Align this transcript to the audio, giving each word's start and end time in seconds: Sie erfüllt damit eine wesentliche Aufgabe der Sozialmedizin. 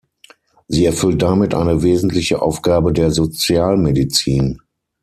Sie 0.67 0.83
erfüllt 0.83 1.21
damit 1.21 1.53
eine 1.53 1.83
wesentliche 1.83 2.41
Aufgabe 2.41 2.91
der 2.91 3.11
Sozialmedizin. 3.11 4.59